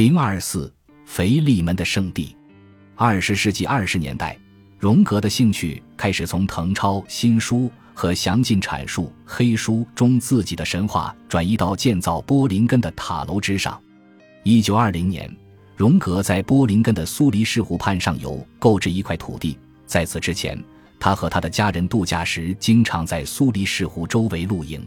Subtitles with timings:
[0.00, 0.72] 零二四，
[1.04, 2.34] 腓力门的圣地。
[2.94, 4.34] 二十世纪二十年代，
[4.78, 13.78] 荣格的兴趣开始从誊抄新书和详尽阐述黑书中自己的神话，转移到建造波林根的塔楼之上。
[14.42, 15.30] 一九二零年，
[15.76, 19.58] 荣格在波林根的苏黎世湖畔上游购置一块土地。
[19.84, 20.58] 在此之前，
[20.98, 24.82] 他和他的家人度假时，经常在苏黎世湖周围露营。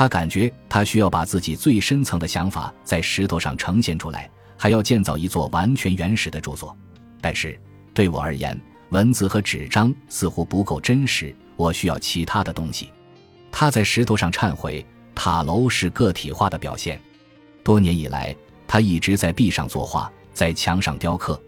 [0.00, 6.74] 他感觉他需要把自己最深层的想法在石头上呈现出来，还要建造一座完全原始的著作。
[7.20, 7.60] 但是
[7.92, 8.58] 对我而言，
[8.88, 12.88] 文字和纸张似乎不够真实，我需要其他的东西。
[13.52, 14.82] 他在石头上忏悔：
[15.14, 16.98] 塔楼是个体化的表现。
[17.62, 18.34] 多年以来，
[18.66, 21.38] 他一直在壁上作画，在墙上雕刻。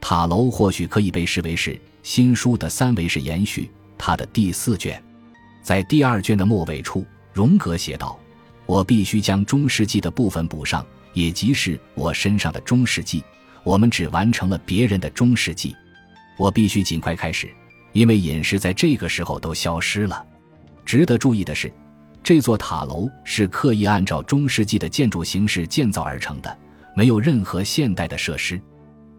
[0.00, 5.00] 塔楼或许可以被视为是新书的三维式延续，他的第四卷，
[5.62, 7.06] 在第二卷的末尾处。
[7.40, 8.20] 荣格写道
[8.68, 13.24] ：“我必须将中世纪的部分补上，也即是我身上的中世纪。
[13.64, 15.74] 我们只完成了别人的中世纪，
[16.36, 17.48] 我必须尽快开始，
[17.94, 20.22] 因为隐士在这个时候都消失了。”
[20.84, 21.72] 值得注意的是，
[22.22, 26.58] 这座塔楼是刻意按照中世纪的建筑形式建造而成的，
[26.94, 28.60] 没有任何现代的设施。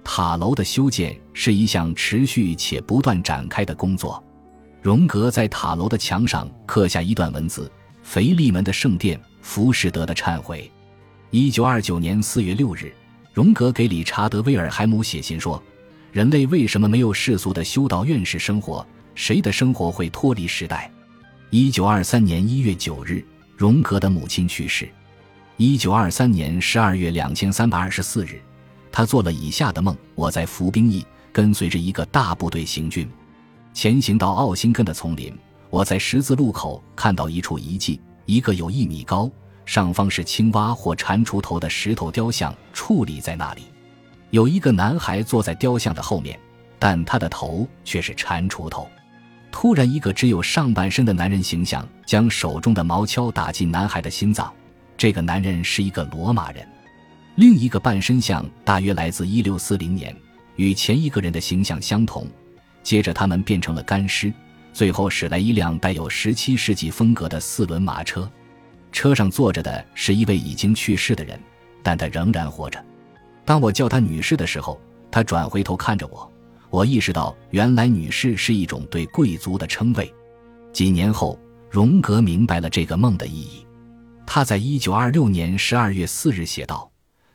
[0.03, 4.24] 塔楼的修建是一项持续且不断展开的工作。
[4.80, 7.72] 荣格在塔楼的墙上刻下一段文字。
[8.12, 10.70] 腓利门的圣殿，浮士德的忏悔。
[11.30, 12.94] 一九二九年四月六日，
[13.31, 15.64] 荣格给理查德·威尔海姆写信说
[16.12, 18.86] ：“人类为什么没有世俗的修道院式生活？
[19.16, 20.92] 谁的生活会脱离时代？”
[21.52, 24.90] 一九二三年一月九日，荣格的母亲去世。
[25.56, 28.42] 一九二三年十二月两千三百二十四日，
[28.92, 33.09] 他做了以下的梦：我在服兵役，跟随着一个大部队行军，
[33.73, 35.34] 前行到奥辛根的丛林。
[35.72, 39.32] 我在十字路口看到一处遗迹，一个有一米高、
[39.66, 43.64] 上方是青蛙或蟾蜍头的石头雕像矗立在那里。
[44.32, 46.38] 有一个男孩坐在雕像的后面，
[46.78, 48.86] 但他的头却是蟾蜍头。
[49.50, 54.54] 突然，一个只有上半身的男人形象将手中的毛锹打进男孩的心脏。
[54.98, 56.68] 这个男人是一个罗马人。
[57.36, 60.14] 另一个半身像大约来自一六四零年，
[60.58, 62.28] 与前一个人的形象相同。
[62.84, 64.34] 接着，他们变成了干尸。
[64.74, 68.30] 最后驶来一辆带有十七世纪风格的四轮马车，
[68.92, 71.40] 车上坐着的是一位已经去世的人，
[71.84, 72.84] 但他仍然活着。
[73.44, 74.80] 当我叫她女士的时候，
[75.10, 76.31] 她转回头看着我。
[76.70, 80.12] 我意识到，原来女士是一种对贵族的称谓。
[80.72, 81.38] 几年后，
[81.70, 83.66] 荣格明白了这个梦的意义。
[84.26, 86.90] 他在一九二六年十二月四日写道：“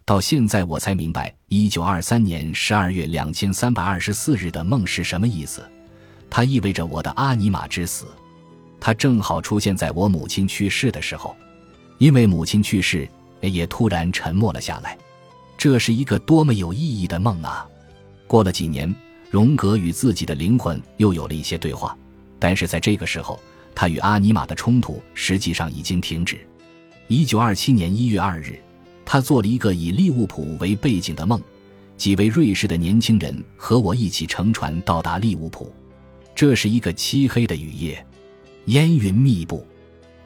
[0.06, 5.62] 到现在我才明白，一九二三年十二月两千三百二十四日的梦是什么意思。”
[6.28, 8.06] 它意味着我的阿尼玛之死，
[8.78, 11.34] 它正好出现在我母亲去世的时候，
[11.98, 13.08] 因为母亲去世，
[13.40, 14.96] 也突然沉默了下来。
[15.56, 17.66] 这是一个多么有意义的梦啊！
[18.26, 18.94] 过了几年，
[19.30, 21.96] 荣格与自己的灵魂又有了一些对话，
[22.38, 23.40] 但是在这个时候，
[23.74, 26.38] 他与阿尼玛的冲突实际上已经停止。
[27.08, 28.60] 一九二七年一月二日，
[29.04, 31.40] 他做了一个以利物浦为背景的梦，
[31.96, 35.72] 几位瑞士的年轻人和我一起乘船到达利物浦。
[36.36, 38.06] 这是一个漆黑的雨夜，
[38.66, 39.66] 烟云密布。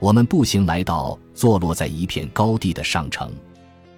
[0.00, 3.32] 我们步行来到坐落在一片高地的上城，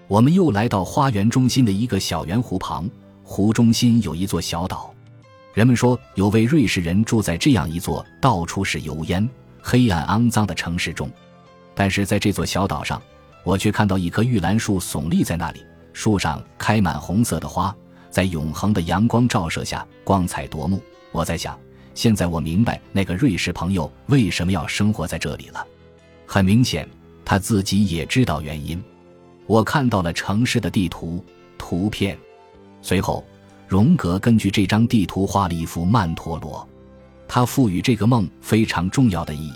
[0.08, 2.88] 我们又来到花园中心的一个小圆湖旁。
[3.24, 4.92] 湖中心有一座小岛，
[5.54, 9.26] 人们说有位瑞士人住在这样一座到处是油烟、
[9.62, 11.10] 黑暗、肮脏的城市中。
[11.74, 13.00] 但是在这座小岛上，
[13.42, 15.64] 我却看到一棵玉兰树耸立在那里，
[15.94, 17.74] 树上开满红色的花，
[18.10, 20.78] 在永恒的阳光照射下光彩夺目。
[21.10, 21.58] 我在想。
[21.94, 25.66] 现在我明白那个瑞士朋友为什么要生活在这里了。
[26.26, 26.88] 很明显，
[27.24, 28.82] 他自己也知道原因。
[29.46, 31.24] 我看到了城市的地图
[31.58, 32.16] 图片。
[32.80, 33.24] 随后，
[33.68, 36.66] 荣格根据这张地图画了一幅曼陀罗。
[37.28, 39.54] 他赋予这个梦非常重要的意义。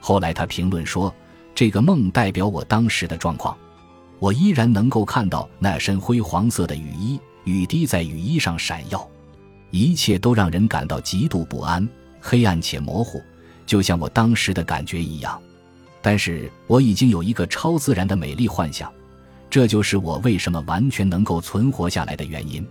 [0.00, 1.12] 后来他评论说
[1.54, 3.56] ：“这个梦代表我当时的状况。
[4.18, 9.08] 我依然能够看到那身灰黄色的雨衣，雨滴在雨衣上闪耀。”
[9.70, 11.86] 一切都让人感到极度不安、
[12.20, 13.22] 黑暗且模糊，
[13.66, 15.40] 就像我当时的感觉一样。
[16.00, 18.90] 但是我已经有一个超自然的美丽幻想，
[19.50, 22.66] 这就是我为什么完全能够存活下来的原因。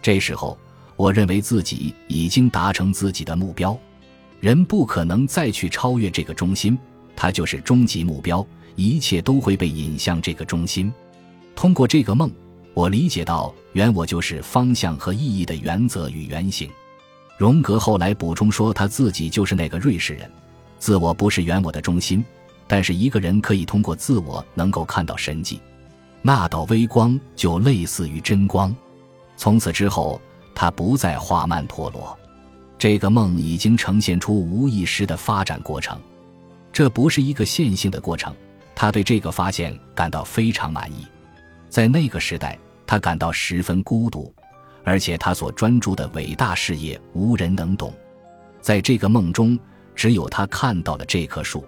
[0.00, 0.56] 这时候，
[0.96, 3.78] 我认为自己已经达成自己的目标。
[4.38, 6.78] 人不可能再去超越这个中心，
[7.14, 8.46] 它就是终极目标，
[8.76, 10.90] 一切都会被引向这个中心。
[11.54, 12.30] 通过这个梦。
[12.80, 16.70] 我理解到，原我就是方向和意义的原则与原型。
[17.36, 20.30] 荣格后来补充说，他自己就是那个瑞士人。
[20.78, 22.24] 自我不是原我的中心，
[22.66, 25.60] 但是一个人可以通过自我能够看到神迹。
[26.22, 28.74] 那道微光就类似于真光。
[29.36, 30.18] 从此之后，
[30.54, 32.18] 他不再画曼陀罗。
[32.78, 36.00] 这个梦已经呈现出无意识的发展过程，
[36.72, 38.34] 这不是一个线性的过程。
[38.74, 41.04] 他对这个发现感到非常满意。
[41.68, 42.58] 在那个时代，
[42.90, 44.34] 他感到十分孤独，
[44.82, 47.94] 而且他所专注的伟大事业无人能懂。
[48.60, 49.56] 在这个梦中，
[49.94, 51.64] 只有他看到了这棵树。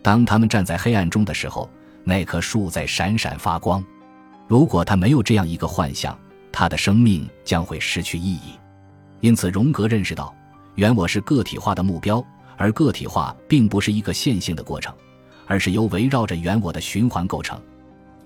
[0.00, 1.68] 当他们站在黑暗中的时候，
[2.02, 3.84] 那棵树在闪闪发光。
[4.48, 6.18] 如果他没有这样一个幻象，
[6.50, 8.58] 他的生命将会失去意义。
[9.20, 10.34] 因此，荣格认识到。
[10.76, 12.24] 原我是个体化的目标，
[12.56, 14.94] 而个体化并不是一个线性的过程，
[15.46, 17.60] 而是由围绕着原我的循环构成。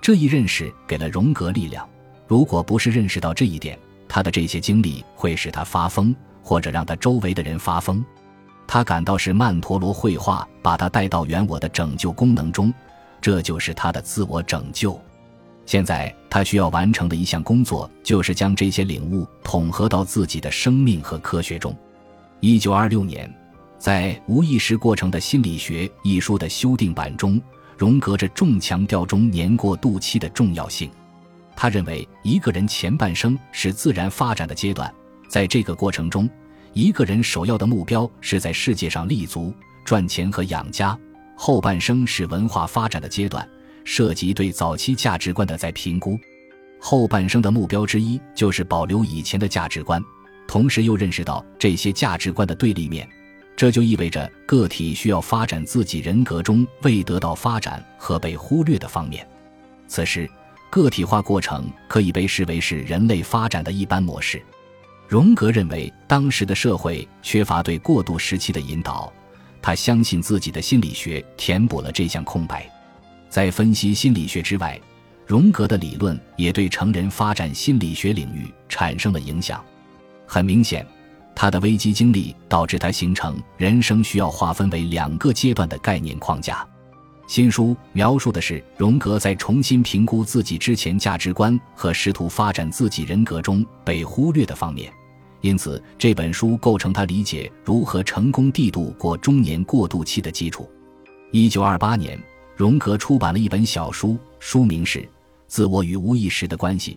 [0.00, 1.84] 这一认识给了荣格力量。
[2.28, 3.76] 如果不是认识到这一点，
[4.06, 8.04] 他的这些经历会使他发疯，或者让他周围的人发疯。
[8.66, 12.72] 他感到是曼陀罗绘画把他带到原我的拯救功能中，
[13.18, 15.00] 这就是他的自我拯救。
[15.64, 21.74] 现在他需要完成的一项工作，就是将这些领悟统合到自己的生命和科学中。
[22.40, 23.34] 一九二六年，
[23.78, 27.40] 在《无意识过程的心理学》一书的修订版中，
[27.78, 30.90] 荣格着重强调中年过渡期的重要性。
[31.60, 34.94] 他认为，一个人前半生是自然发展的阶段，
[35.28, 36.30] 在这个过程中，
[36.72, 39.52] 一个人首要的目标是在世界上立足、
[39.84, 40.96] 赚钱和养家；
[41.36, 43.44] 后半生是文化发展的阶段，
[43.82, 46.16] 涉及对早期价值观的再评估。
[46.78, 50.00] 后半生的目标之一就是保留以前的价值观。
[50.46, 53.08] 同时又认识到这些价值观的对立面，
[53.56, 59.28] 这就意味着个体需要发展自己人格中未得到发展和被忽略的方面。
[59.88, 60.30] 此时，
[60.70, 64.42] 个体化过程可以被视为是人类发展的一般模式。
[65.06, 69.10] 荣格认为，当时的社会缺乏对过渡时期的引导，
[69.62, 72.70] 他相信自己的心理学填补了这项空白。
[73.30, 74.78] 在分析心理学之外，
[75.26, 79.64] 荣格的理论也对成人发展心理学领域产生了影响。
[80.26, 80.86] 很明显，
[81.34, 86.66] 他的危机经历导致他形成人生需要划分为两个阶段的概念框架。
[87.28, 94.90] 新书描述的是荣格在重新评估自己之前价值观和试图发展自己人格中被忽略的方面，
[95.42, 100.66] 因此这本书构成他理解如何成功地度过中年过渡期的基础。
[101.30, 102.18] 一九二八年，
[102.56, 105.00] 荣格出版了一本小书，书名是
[105.46, 106.94] 《自我与无意识的关系》。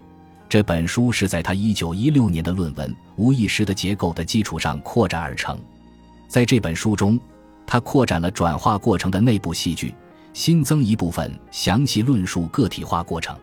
[0.47, 5.59] 这本书是在他一九一六年的论文《无意识的结构》的基础上扩展而成。
[6.29, 7.19] 在这本书中，
[7.67, 9.93] 他扩展了转化过程的内部戏剧，
[10.33, 13.37] 新增一部分详细论述个体化过程。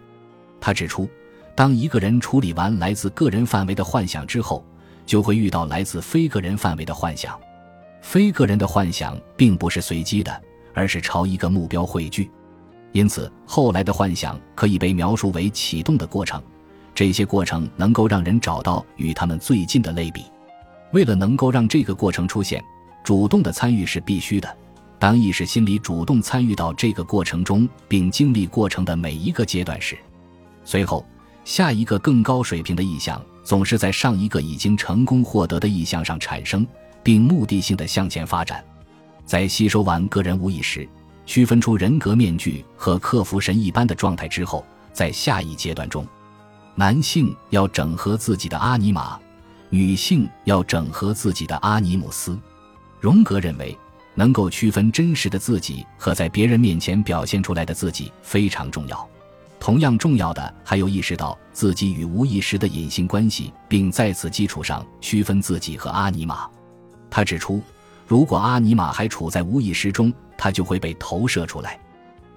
[0.61, 1.09] 他指出，
[1.55, 4.65] 当一个人处理完来自个人范围的幻想之后，
[5.07, 7.39] 就会遇到来自非个人范围的幻想。
[8.01, 10.43] 非个人的幻想并不是随机的，
[10.73, 12.31] 而是朝一个目标汇聚。
[12.93, 16.43] 因此，后来的幻想可以被描述为启动的过程。
[16.95, 20.25] 这些过程能够让人找到与他们最近的类比。
[20.93, 22.63] 为了能够让这个过程出现，
[23.05, 24.57] 主动的参与是必须的。
[24.99, 29.97] 当意识心理主动参与到这个过程中，并经历过程的每一个阶段时，
[30.65, 31.07] 随后
[31.45, 36.67] 下一个更高水平的意向总是在上一个已经成功获得的意向上产生，
[37.03, 38.63] 并目的性的向前发展。
[39.25, 40.89] 在吸收完个人无意识、
[41.27, 46.07] 区分出人格面具和克服神一般的状态之后，在下一阶段中。
[46.75, 49.19] 男性要整合自己的阿尼玛，
[49.69, 52.39] 女性要整合自己的阿尼姆斯。
[53.01, 53.77] 荣格认为，
[54.19, 59.09] 能够区分真实的自己和在别人面前表现出来的自己非常重要。
[59.61, 66.49] 同样重要的还有意识到自己与无意识的隐性关系，并在此基础上区分自己和阿尼玛。
[67.09, 67.63] 他指出，
[68.09, 71.79] 如果阿尼玛还处在无意识中，他就会被投射出来。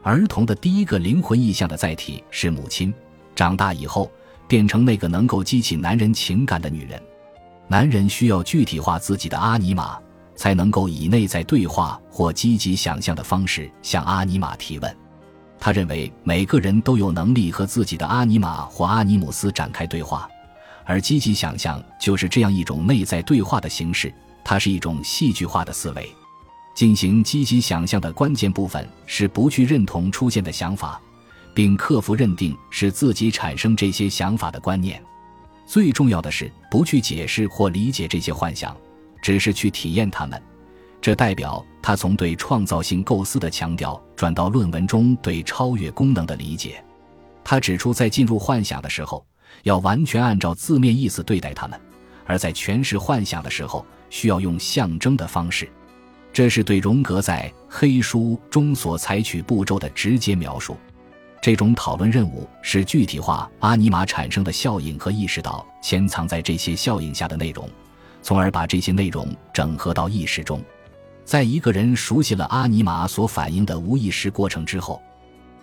[0.03, 2.93] 儿童的第一个灵魂意象的载体是母亲，
[3.35, 4.09] 长大以后。
[4.47, 7.01] 变成那个能够激起男人情感的女人，
[7.69, 9.97] 男人需要具体化自己的阿尼玛，
[10.35, 14.97] 才能够以内在对话或积极想象的方式向阿尼玛提问。
[15.59, 20.27] 他认为每个人都有能力和自己的阿尼玛或阿尼姆斯展开对话，
[20.85, 24.13] 而积极想象就是这样一种内在对话的形式。
[24.43, 26.09] 它是一种戏剧化的思维。
[26.73, 30.99] 进行积极想象的关键部分是不去认同出现的想法。
[31.53, 35.03] 并克服认定是自己产生这些想法的观念。
[35.65, 38.73] 最重要的是不去解释或理解这些幻想，
[39.21, 40.41] 只是去体验它们。
[40.99, 46.83] 这代表他从对创造性构思的强调转到论文中对超越功能的理解。
[47.43, 49.25] 他指出，在进入幻想的时候，
[49.63, 51.75] 要完全按照字面意思对待它们；
[52.27, 55.67] 而在诠释幻想的时候，需要用象征的方式。
[56.31, 60.77] 这是对荣格在黑书中所采取步骤的直接描述。
[61.41, 67.67] 这种讨论任务是具体化阿尼玛产生的效应和意识到潜藏在这些效应下的内容，
[68.21, 70.61] 从而把这些内容整合到意识中。
[71.23, 75.01] 在一个人熟悉了阿尼玛所反映的无意识过程之后，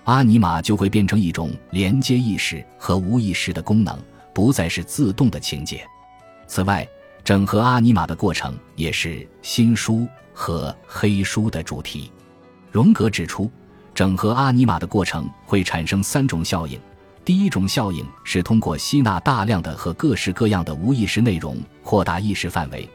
[0.05, 3.99] 阿尼玛就会变成一种连接意识和无意识的功能，
[4.33, 5.85] 不再是自动的情节。
[6.47, 6.87] 此外，
[7.23, 12.11] 整合阿尼玛的过程也是新书和黑书的主题。
[12.71, 13.50] 荣格指出。
[13.95, 16.79] 整合阿尼玛的过程会产生三种效应，
[17.28, 22.88] 第一种效应是通过吸纳大量的和各式各样的无意识内容扩大意识范围；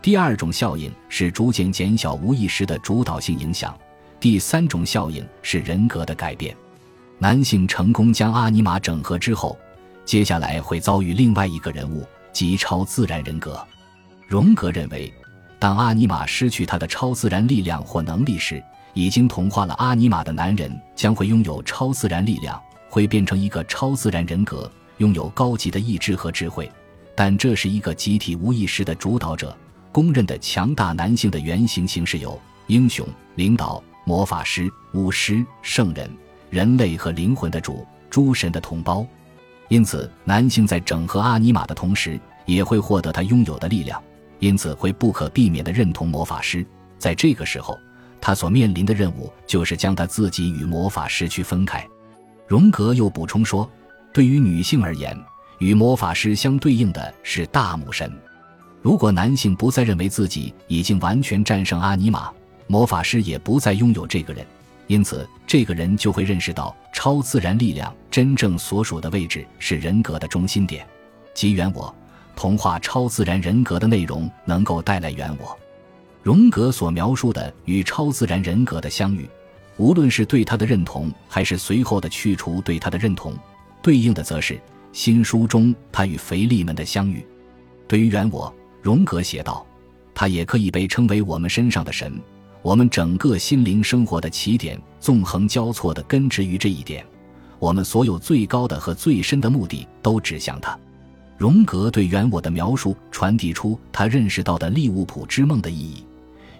[0.00, 3.72] 第二种效应是逐渐减小无意识的主导性影响；
[4.20, 6.56] 第三种效应是人格的改变。
[7.18, 9.58] 男性成功将阿尼玛整合之后，
[10.04, 13.60] 接下来会遭遇另外一个人物，即超自然人格。
[14.28, 15.12] 荣格认为，
[15.58, 18.62] 当阿尼玛失去他的超自然力量或能力时，
[18.94, 26.70] 已经同化了阿尼玛的男人将会拥有超自然力量，会变成一个超自然人格，拥有高级的意志和智慧。
[27.14, 29.56] 但这是一个集体无意识的主导者。
[29.92, 33.06] 公认的强大男性的原型形式有英雄、
[33.36, 36.10] 领导、魔法师、巫师、圣人、
[36.48, 39.06] 人类和灵魂的主、诸神的同胞。
[39.68, 44.02] 因此，男性在整合阿尼玛的同时，也会获得他拥有的力量，
[44.38, 46.66] 因此会不可避免地认同魔法师。
[46.98, 47.78] 在这个时候。
[48.22, 51.88] 他所面临的任务就是将他自己与魔法师区分开。
[52.50, 53.70] 荣格又补充说，
[54.12, 55.16] 对于女性而言，
[55.60, 58.12] 与魔法师相对应的是大母神。
[58.82, 62.28] 如果男性不再认为自己已经完全战胜阿尼玛，
[62.66, 64.44] 魔法师也不再拥有这个人，
[64.88, 70.84] 因此这个人就会认识到超自然力量真正所属的位置是人格的中心点，
[71.32, 71.94] 即原我。
[72.34, 75.56] 同化超自然人格的内容能够带来原我。
[76.20, 79.30] 荣格所描述的与超自然人格的相遇，
[79.80, 83.34] 无论是对他的认同，还是随后的去除对他的认同，
[83.80, 84.60] 对应的则是
[84.92, 87.26] 新书中他与腓力们的相遇。
[87.88, 89.66] 对于原我，荣格写道
[90.14, 92.12] ：“他也可以被称为我们身上的神。
[92.60, 97.02] 我们整个心灵生活的起点，纵横交错的根植于这一点。
[97.58, 100.78] 我们所有最高的和最深的目的，都指向他。”
[101.38, 106.04] 荣格对原我的描述，传递出他认识到的利物浦之梦的意义。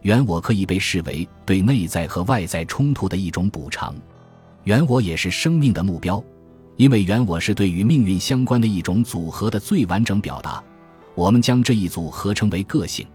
[0.03, 3.95] 原我可以被视为对内在和外在冲突的一种补偿，
[4.65, 6.23] 原我也是生命的目标，
[6.77, 10.63] 因为原我是对于命运相关的一种组合的最完整表达。
[11.15, 13.07] 我们将这一组合称为个性。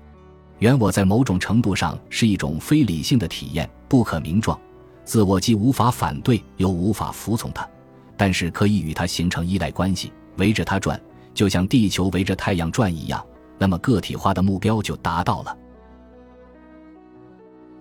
[0.59, 4.59] 原我在某种程度上是一种非理性的体验，不可名状。
[5.03, 7.67] 自我既无法反对，又无法服从它，
[8.15, 10.99] 但是可以与它形成依赖关系，围着它转，
[11.33, 13.23] 就像地球围着太阳转一样。
[13.57, 15.57] 那么个体化的目标就达到了。